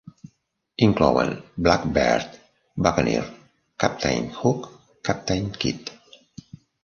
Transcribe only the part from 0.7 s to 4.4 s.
Inclouen "Blackbeard", "Buccaneer", "Captain